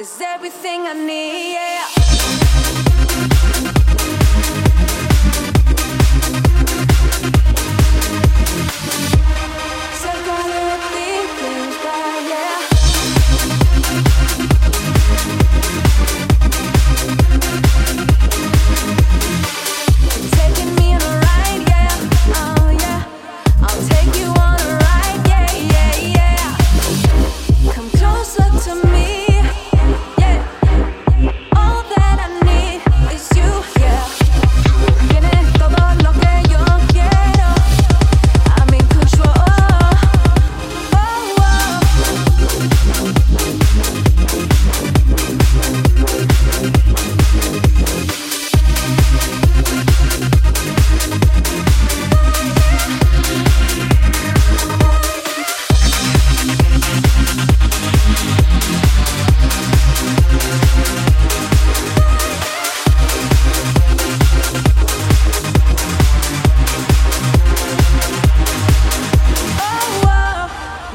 is 0.00 0.18
everything 0.22 0.86
I 0.86 0.94
need. 0.94 1.52
Yeah. 1.52 1.99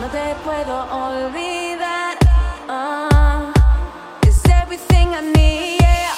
no 0.05 0.11
te 0.11 0.35
puedo 0.43 0.85
olvidar. 0.91 2.17
Ah, 2.67 3.07
uh, 3.09 4.27
it's 4.27 4.43
everything 4.49 5.13
I 5.13 5.21
need. 5.21 5.81
Yeah. 5.81 6.15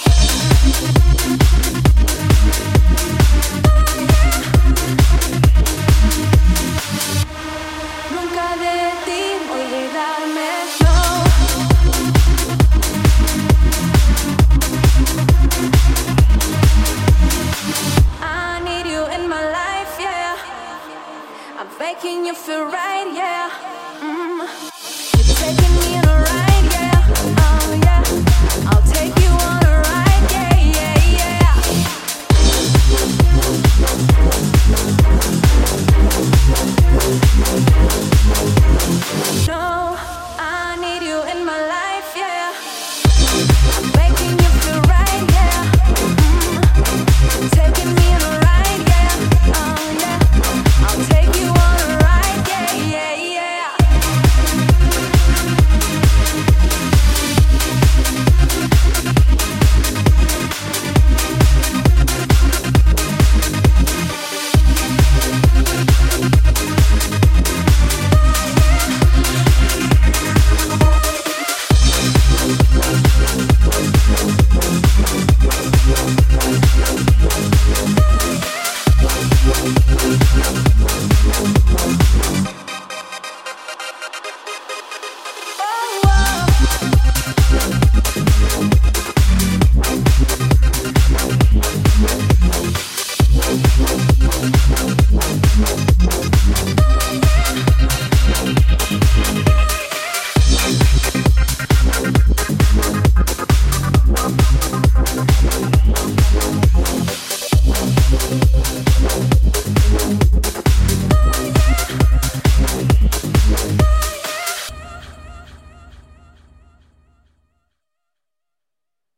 Nunca 8.11 8.47
de 8.63 8.77
ti 9.05 9.21
olvidarme, 9.55 10.51
no. 10.81 10.95
I 18.21 18.59
need 18.65 18.85
you 18.85 19.03
in 19.15 19.29
my 19.29 19.43
life, 19.59 19.93
yeah. 19.99 20.35
I'm 21.59 21.69
making 21.79 22.25
you 22.25 22.33
feel 22.33 22.65
right, 22.65 23.09
yeah. 23.13 23.76
Mm. 23.99 24.47
You're 25.15 25.35
taking 25.35 25.75
me 25.79 25.97
in 25.97 26.07
a 26.07 26.26